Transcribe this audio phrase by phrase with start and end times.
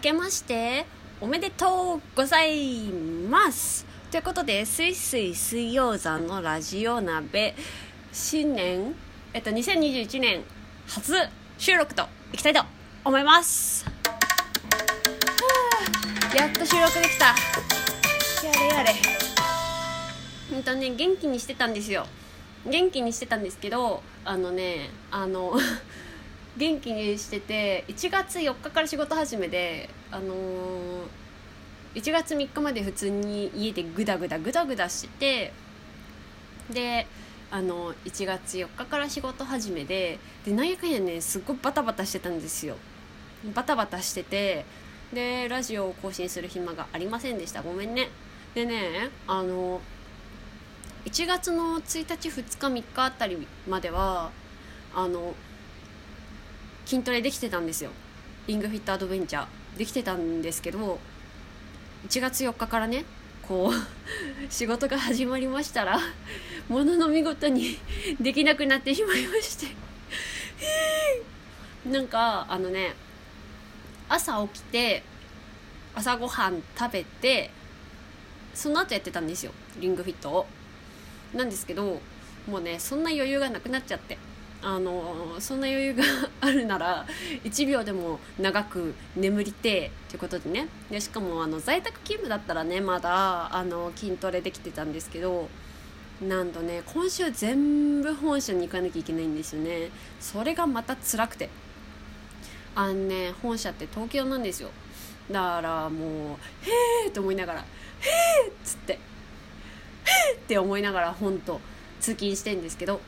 [0.00, 0.86] けまして
[1.20, 2.86] おめでとうござい
[3.28, 7.54] ますということで、すいすい水曜山のラジオ鍋、
[8.10, 8.94] 新年、
[9.34, 10.42] えっと、2021年
[10.88, 11.12] 初
[11.58, 12.62] 収録といきたいと
[13.04, 13.84] 思います。
[16.34, 17.26] やっと収録できた。
[17.26, 17.34] や
[18.58, 18.92] れやれ。
[20.54, 22.06] うんとね、元気にしてたんですよ。
[22.66, 25.54] 元気にしてたんですけど、あのね、あの、
[26.60, 31.06] 元気にしてて1月4日から仕事始めであのー、
[31.94, 35.52] 1月3日まで普通に家でグダグダグダグダして
[36.68, 37.06] てで
[37.50, 42.76] あの1月4日から仕事始めででなんやかんやねすっごいバタバタしてたんですよ。
[43.54, 44.66] バタバタしてて
[45.14, 47.62] でラジオを更新する暇がありませんでした。
[47.62, 48.10] ごめんね。
[48.54, 49.80] でねあの
[51.06, 54.30] 1月の1日2日3日あたりまでは
[54.94, 55.34] あの
[56.90, 57.90] 筋トレできてたんですよ。
[58.48, 59.78] リングフィットアドベンチャー。
[59.78, 60.98] できてたんですけど
[62.08, 63.04] 1月4日からね
[63.46, 63.72] こう
[64.52, 66.00] 仕事が始まりましたら
[66.68, 67.78] ものの見事に
[68.20, 69.68] できなくなってしまいまして。
[71.86, 72.96] なんかあのね
[74.08, 75.04] 朝起きて
[75.94, 77.52] 朝ごはん食べて
[78.52, 80.46] その後やってたんですよリングフィットを。
[81.34, 82.02] なんですけど
[82.48, 84.18] もうねそんな余裕がなくなっちゃって。
[84.62, 86.02] あのそんな余裕が
[86.40, 87.06] あるなら
[87.44, 95.48] 1秒でも長く眠りてということでねでしかもあの在宅勤務だったらねまだあの筋トレできてたんですけど
[96.20, 101.48] なんとね今週全部本社に行かなきゃいけないんですよねそれがまた辛くて
[102.74, 104.70] あのね本社って東京なんですよ
[105.30, 106.36] だからもう
[106.68, 107.64] 「へえ!」と思いながら「へ
[108.44, 108.98] え!」っつって「へ
[110.32, 111.60] え!」って思いながら本当
[112.00, 113.00] 通勤してんですけど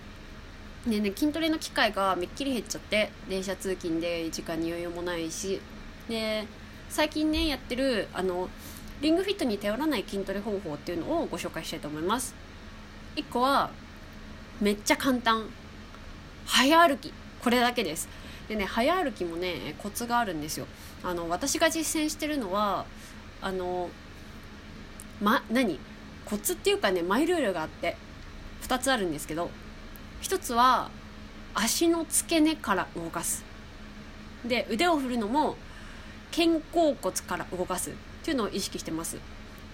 [0.87, 5.61] でね筋トレの機会がめっきり減っちゃって電車通勤で時間に余裕もないし。
[6.09, 6.47] で
[6.89, 8.51] 最近ねやってるあの
[9.01, 12.35] リングフィットに頼らない筋トレ方法っていうのをご紹介したいと思います。
[13.17, 13.71] 1個は
[14.61, 15.47] めっちゃ簡単。
[16.45, 17.13] 早歩き。
[17.43, 18.09] これだけです。
[18.49, 20.67] でね早歩きもねコツがあるんですよ。
[21.03, 22.85] あの私が実践してるのは
[23.41, 23.89] あの
[25.21, 25.79] ま何？
[26.25, 27.97] コツっていうかねマイルールがあって
[28.63, 29.51] 2つあるんですけど
[30.23, 30.91] 一つは
[31.53, 33.45] 足の付け根から動かす。
[34.47, 35.57] で腕を振るのも
[36.35, 37.91] 肩甲骨から動かす。
[37.91, 37.93] っ
[38.25, 39.17] ていうのを意識してます。
[39.17, 39.19] っ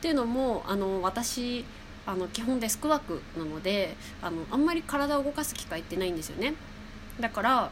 [0.01, 1.65] ていうのもあの私
[2.07, 6.55] あの基本デスクワークなのであのあんまり体を動かす機会ってないんですよね。
[7.21, 7.71] だから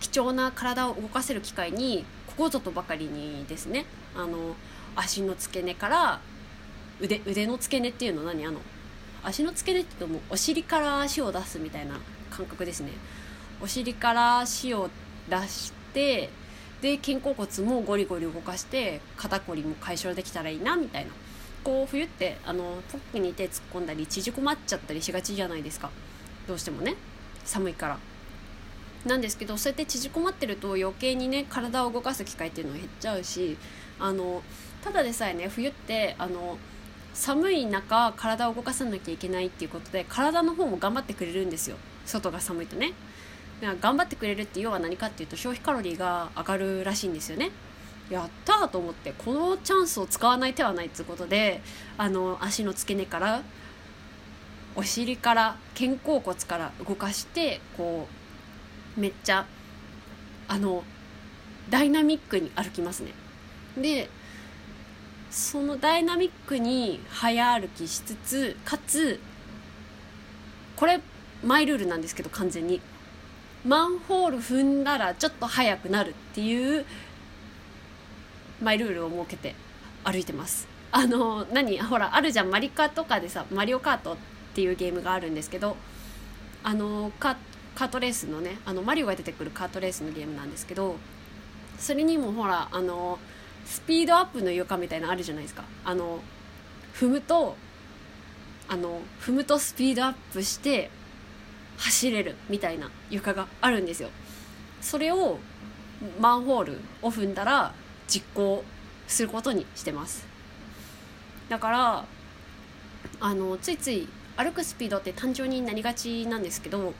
[0.00, 4.56] 貴重な体を動かせる機会にここぞとばかりにですねあの
[4.94, 6.20] 足の付け根から
[7.00, 8.46] 腕腕の付け根っていうの何？
[8.46, 8.60] あの
[9.26, 11.98] 足の付け根って言うともうお尻から足を出すみたいな
[12.30, 12.92] 感覚ですね。
[13.60, 14.88] お尻から足を
[15.28, 16.30] 出して
[16.80, 21.10] で肩甲骨もゴリゴリ動かして肩こりも解消できたらいいなみたいな。
[21.64, 25.90] こう冬ってあのポックに手突っ込んだり縮こまっちゃったりしがちじゃないですか。
[26.46, 26.94] どうしてもね。
[27.44, 27.98] 寒いから。
[29.06, 33.56] なんですけどそうやって縮こまってると余計にね体を動かす機会っていうのが減っちゃうし
[33.98, 34.42] あの
[34.82, 36.58] ただでさえね冬ってあの
[37.16, 41.76] 寒い中体を動かさなきゃいけないっていうことで体の方も頑張ってくれるんですよ。
[42.04, 42.92] 外が寒いとね。
[43.60, 47.50] だから頑張ってくれるって要は何かっていうと消費カロリーが上がるらしいんですよね。
[48.10, 51.60] やったーと思ってこのチャンスを使わない手はないっていうことで
[51.98, 53.42] あの足の付け根から
[54.76, 58.06] お尻から肩甲骨から動かしてこ
[58.96, 59.46] うめっちゃ
[60.48, 60.84] あの
[61.70, 63.12] ダイナミックに歩きますね。
[63.76, 64.08] で
[65.30, 69.20] そのダイナミックに早歩きしつつかつ
[70.76, 71.00] これ
[71.44, 72.80] マイルールなんですけど完全に。
[73.64, 76.84] マンホール踏んだらちょっと速くなるっていう
[78.62, 79.56] マイルールを設けて
[80.04, 80.68] 歩いてます。
[80.92, 81.80] あの何？
[81.80, 82.50] ほらあるじゃん。
[82.50, 84.16] マリカとかでさマリオカートっ
[84.54, 85.76] ていうゲームがあるんですけど
[86.62, 87.36] あのカ
[87.74, 90.96] カートレースのねあのマリオが出てくるカートレースのゲームなんですけど
[91.78, 93.18] それにもほらあの
[93.66, 95.64] スピードアップの床みたいなのあるじゃないですか。
[95.84, 96.20] あの
[96.94, 97.56] 踏むと
[98.68, 100.90] あの踏むとスピードアップして
[101.76, 104.08] 走れるみたいな床があるんですよ。
[104.80, 105.38] それを
[106.20, 107.74] マンホールを踏んだら
[108.06, 108.64] 実行
[109.08, 110.26] することにしてます。
[111.48, 112.04] だから
[113.20, 116.92] あのついつい歩くスピードって単調になりがちなんですけど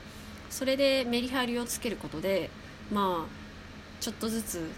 [0.49, 2.49] それでメリハリをつけることで
[2.91, 4.69] まあちょっとずつ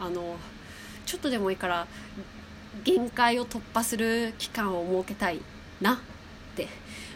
[0.00, 0.36] あの
[1.12, 1.86] ちょっとでもいいから
[2.84, 5.42] 限界を突破する期間を設けたい
[5.78, 5.98] なっ
[6.56, 6.68] て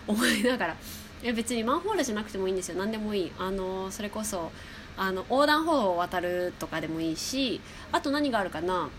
[0.07, 0.77] 思いながら。
[1.23, 2.77] いや別にマンホールじゃなくてもいいんですよ。
[2.77, 3.33] 何でもいい。
[3.39, 4.53] あのそれこそ
[4.99, 8.91] あの横断歩道を渡るとかでもいいしあと何があるかな。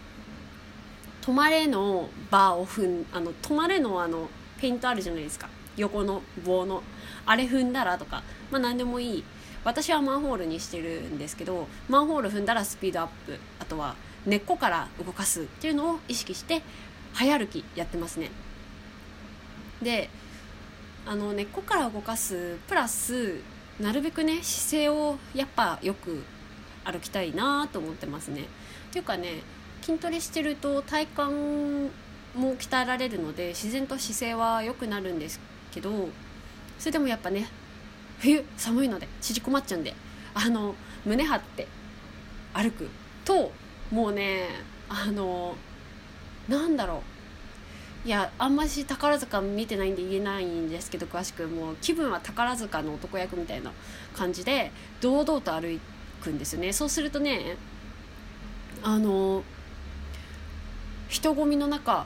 [1.22, 5.48] 止まれのバーを踏んあの止まれのあのペイントあるじゃないですか。
[5.76, 6.82] 横の棒の。
[7.28, 8.24] あれ踏んだらとか。
[8.50, 9.24] まあ何でもいい。
[9.64, 13.38] 私はマンホールにしてるんですけどマンホール踏んだらスピードアップ。
[13.60, 13.96] あとは
[14.28, 16.62] 根っこから動かすっていうのを意識して
[17.14, 18.30] 早歩きやってますね。
[19.82, 20.10] で
[21.06, 23.40] あの根っこから動かすプラス
[23.80, 26.24] なるべくね姿勢をやっぱよく
[26.84, 28.42] 歩きたいなと思ってますね。
[28.42, 28.46] っ
[28.92, 29.44] ていうかね
[29.82, 31.22] 筋トレしてると体幹
[32.36, 35.40] も鍛えられるので自然と姿勢は良くなるんです
[35.72, 36.10] けど
[36.78, 37.48] それでもやっぱね
[38.20, 39.94] 冬寒いので縮こまっちゃうんで
[40.34, 40.76] あの
[41.06, 41.68] 胸張って
[42.54, 42.90] 歩く
[43.24, 43.52] と
[43.92, 44.48] もうね
[44.90, 45.56] あの
[46.48, 47.04] なんだろ
[48.06, 48.08] う。
[48.08, 53.72] いやあんまし宝塚見てないんで言えないんですけど詳しくもう気分は宝塚の男役みたいな
[54.16, 55.78] 感じで堂々と歩
[56.24, 56.72] くんですよね。
[56.72, 57.58] そうするとね
[58.82, 59.44] あの
[61.10, 62.06] 人混みの中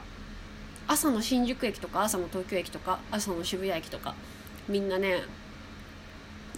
[0.88, 4.14] 朝の新宿駅とか朝の東京駅とか朝の渋谷駅とか
[4.68, 5.22] みんなね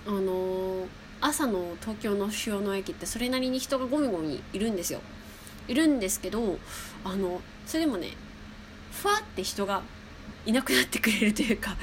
[0.06, 0.86] あの、
[1.20, 5.00] 朝の東京の主要の駅ってそれなりに人がゴミゴミいるんですよ。
[5.68, 6.58] いるんですけど
[7.04, 8.08] あのそれでもね
[8.92, 9.82] ふわって人が
[10.46, 11.76] いなくなってくれるというか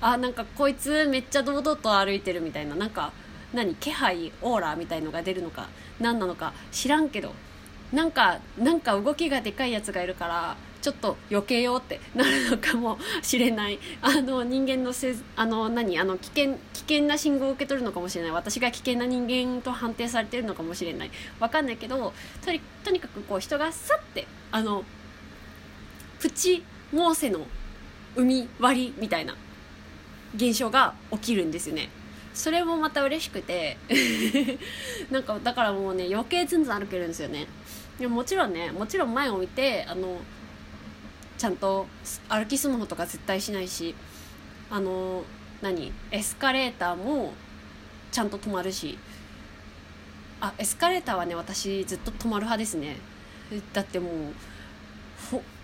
[0.00, 3.12] あなんかこいつめっちゃ堂々と歩いてるみたいななんか
[3.52, 5.68] 何気配オーラみたいのが出るのか
[6.00, 7.32] 何なのか知らんけど
[7.92, 10.56] なんかなんか動きがでかいやつがいるから
[10.86, 13.80] ちょっと余計ようってなるのかもしれない。
[14.02, 15.98] あの人間のせ あの何？
[15.98, 18.30] あの危険危険な信号を受け取るのかもしれない。
[18.30, 21.10] 私が危険な人間と判定されてるのかもしれない。
[21.40, 22.12] わかんないけど
[22.44, 24.84] とにとにかくこう人がさってあの
[26.20, 26.62] プチ
[26.92, 27.40] モーセの
[28.14, 29.34] 海割りみたいな
[30.36, 31.90] 現象が起きるんですよね。
[32.32, 33.76] それもまた嬉しくて。
[35.10, 37.48] なんかだからもうね余計ずんずん歩けるんですよね。
[37.98, 40.20] でももちろんねもちろん前を見てあの
[41.38, 41.86] ちゃんと
[42.28, 43.94] 歩きスマホとか絶対しないし
[44.70, 45.22] あの
[45.62, 45.92] 何？
[46.10, 47.32] エスカレーターも
[48.10, 48.98] ちゃんと止まるし。
[50.38, 52.98] あエスカレーターはね私ずっと止まる派ですね。
[53.72, 54.10] だっても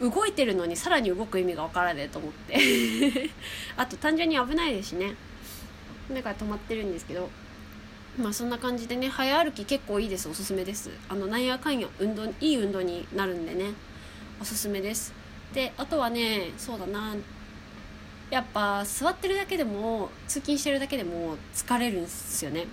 [0.01, 2.57] う動いてるのにさらに動く意味が分からねえと思って。
[3.77, 5.15] あと単純に危ないですしね。
[6.11, 7.29] だから止まってるんですけど。
[8.19, 10.29] まあそんな感じでね早歩き結構いいです。
[10.29, 10.91] おすすめです。
[11.09, 13.73] あのなんやかんや運動いい運動になるんでね。
[14.41, 15.13] おすすめです。
[15.55, 17.15] であとはねそうだな。
[18.31, 22.67] やっぱ座ってるだけでも通勤してるだけでも疲れるんですよね。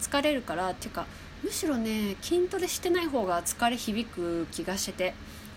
[0.00, 1.06] 疲れるからっていうか
[1.44, 5.14] むしろね筋トレしてない方が疲れ響く気がしてて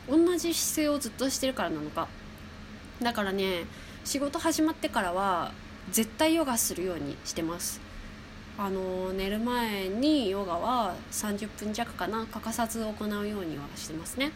[0.07, 2.07] 同じ姿勢をずっとしてるからなのか。
[3.01, 3.65] だからね
[4.05, 5.51] 仕事始まってからは
[5.91, 7.81] 絶対ヨガするようにしてます。
[8.55, 12.27] あの寝る前にヨガは30分弱かな。
[12.27, 14.31] 欠かさず行うようにはしてますね。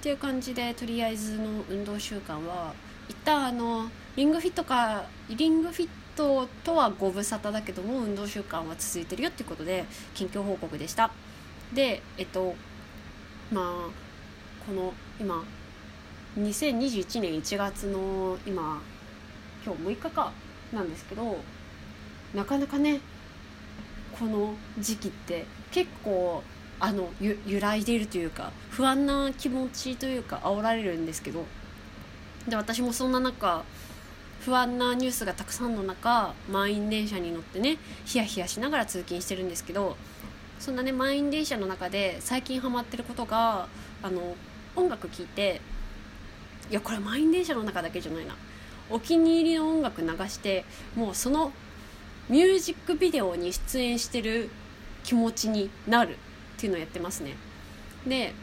[0.00, 2.72] っていう感じでとりあえずの運動習慣は
[3.10, 11.10] 一旦あのリングフィットかリングフィットとはご無沙汰だけども運動習慣は続いてるよっていうことで近況報告でした。
[11.74, 12.54] でえっと
[13.52, 13.64] まあ
[14.66, 15.44] この今
[16.38, 18.80] 2021年1月の今
[19.66, 20.32] 今日6日か
[20.72, 21.36] なんですけど
[22.34, 23.00] なかなかね
[24.18, 26.42] この時期って結構
[26.80, 31.44] あの揺らいでいるというか不安な気持ちというか煽られるんですけど
[32.48, 33.64] で私もそんな中
[34.40, 39.96] 不安なニュースがたくさんの中満員電車に乗ってねヒヤヒヤしながら通勤してるんですけど
[40.58, 43.68] そんなね満員電車の中で最近ハマってることが
[44.02, 44.34] あの
[44.74, 45.60] 音楽聴いて
[46.70, 48.34] いやこれ満員電車の中だけじゃないな。
[48.90, 50.64] お気に入りの音楽流して
[50.96, 51.52] もうその
[52.28, 54.50] ミュージックビデオに出演してる
[55.04, 56.16] 気持ちになる。
[56.60, 57.36] っていうのをやってますね。
[58.06, 58.34] で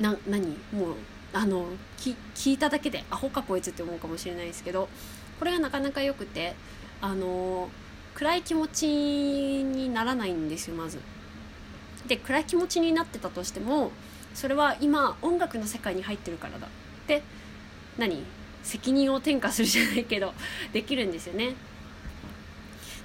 [0.00, 0.48] な何？
[0.72, 0.94] もう
[1.32, 4.88] あの聞いただけでアホかこいつって思うかもしれないですけど
[5.38, 6.56] これがなかなか良くて
[7.00, 7.68] あの
[8.14, 10.98] 暗い気持ちにならないんですよまず。
[12.08, 13.92] で暗い気持ちになってたとしても
[14.34, 16.70] それは今音楽の世界に入ってるからだっ
[17.06, 17.22] て
[17.96, 18.24] 何？
[18.64, 20.34] 責任を転嫁するじゃないけど
[20.72, 21.54] できるんですよね。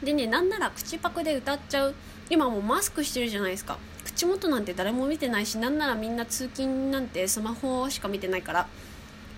[0.04, 1.96] でねなんなら口パクで歌っちゃう。
[2.30, 3.78] 今もうマスクしてるじゃないですか。
[4.04, 8.68] 口元なんて誰も見てないしなんならみんな通勤なんてスマホしか見てないから。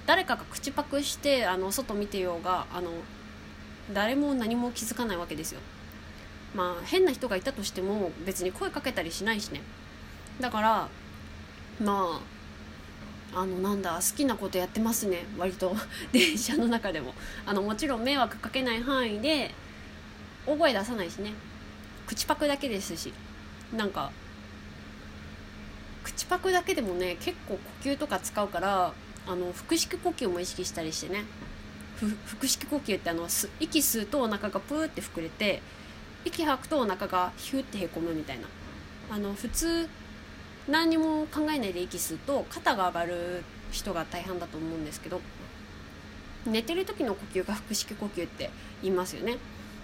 [0.06, 2.92] 誰かが口パクしてあの外見てようがあの
[3.94, 5.62] 誰も何も気づかないわけですよ。
[6.54, 9.62] まあ変な人がいたとしても別に声かけたりしないしね。
[10.40, 10.90] だから
[11.84, 12.22] ま
[13.34, 15.26] ああのなんだ好きなことやってますね。
[15.38, 15.76] 割と。
[16.14, 17.14] 電車の中でも。
[17.46, 19.54] あのもちろん迷惑かけない範囲で
[20.46, 21.34] 大声出さないしね。
[22.08, 23.14] 口パクだけですし。
[23.74, 24.12] なんか
[26.04, 28.94] 口パクだけでもね結構呼吸とか使うから
[29.28, 31.26] あの腹式呼吸も意識したりしてね。
[32.28, 33.28] 腹式呼吸ってあの
[33.60, 35.62] 息吸うとお腹がプーって膨れて
[36.26, 38.48] 息吐くとお腹がヒューってへこむみたいな。
[39.10, 39.88] あの普通
[40.68, 45.22] 何にも考えないで息吸うと肩が上がる人が大半だと思うんですけど
[46.46, 48.50] 寝てる時の呼吸が腹式呼吸って
[48.82, 49.38] 言いますよね。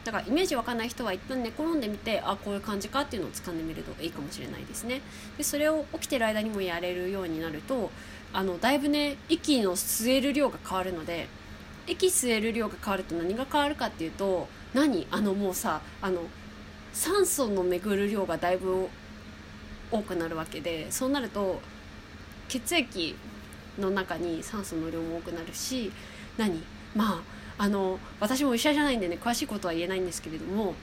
[0.03, 5.01] だからイメージわかんない人は一旦寝転んでみてあこういう感じかっていうのを掴んでみるといいかもしれないですね。
[5.37, 7.91] でそれを起きてる間にもやれるようになると
[8.33, 11.27] あのだいぶね息の吸える量が変わるので
[11.87, 15.05] 息吸える量が変わると何が変わるかっていうと何？
[15.11, 16.21] あのもうさあの
[16.93, 18.87] 酸素の巡る量がだいぶ
[19.91, 21.61] 多くなるわけでそうなると
[22.47, 23.15] 血液
[23.77, 25.91] の中に酸素の量も多くなるし
[26.37, 26.63] 何？
[26.95, 27.21] まあ
[27.61, 30.73] あの私も医者じゃないんでね詳しいことは言えないんですけれども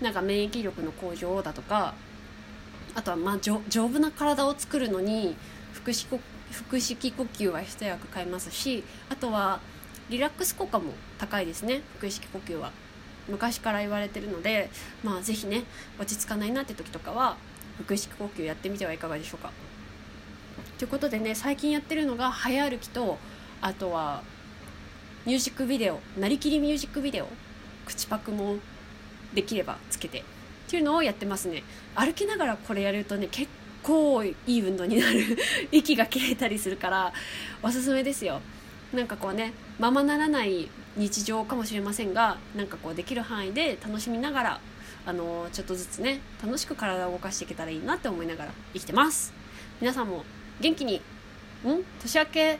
[0.00, 1.92] なんか免疫力の向上だとか
[2.94, 5.36] あとはまあ丈夫な体を作るのに
[5.74, 6.18] 腹式
[6.50, 9.60] 腹式呼吸は一役買いますしあとは
[10.08, 12.72] リラックス効果も高いですね腹式呼吸は。
[13.28, 14.70] 昔から言われてるので
[15.02, 15.64] まあ是非ね
[15.98, 17.36] 落ち着かないなって時とかは
[17.86, 19.52] 腹式呼吸やってみてはいかがでしょうか。
[20.78, 23.18] ということでね最近やってるのが早歩きと
[23.60, 24.22] あとは
[25.26, 27.28] ミュージックビデオなりきりミュージックビデオ
[27.86, 28.56] 口パクも
[29.32, 30.22] できればつけてっ
[30.68, 31.62] ていうのをやってますね。
[31.94, 33.50] 歩きながらこれやるとね結
[33.82, 35.36] 構いい運動になる。
[35.72, 37.12] 息が切れたりするから
[37.62, 38.40] おすすめですよ。
[38.92, 44.60] なんかこうねままならない日常かもしれませんがなんかこうできる範囲で楽しみながら
[45.06, 49.32] あのちょっとずつね楽しく体を動かしていけたらいいなって思いながら生きてます。
[49.80, 50.24] 皆さんも
[50.60, 51.00] 元気にん？
[52.00, 52.58] 年明け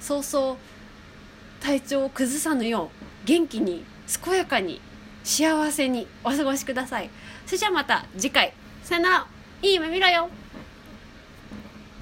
[0.00, 0.58] 早々
[1.62, 2.90] 体調を崩さぬよ
[3.24, 3.84] う元気に
[4.24, 4.80] 健やかに
[5.22, 7.10] 幸せにお過ごしください。
[7.46, 8.52] それじゃあまた次回。
[8.82, 9.26] さよなら。
[9.62, 10.28] いい夢見ろよ。